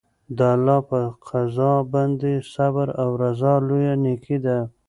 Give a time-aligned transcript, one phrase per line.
[0.37, 4.57] د الله په قضا باندې صبر او رضا لویه نېکي ده.